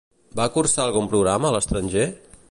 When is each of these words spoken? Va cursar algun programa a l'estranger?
Va 0.39 0.47
cursar 0.55 0.81
algun 0.85 1.11
programa 1.11 1.51
a 1.51 1.55
l'estranger? 1.57 2.07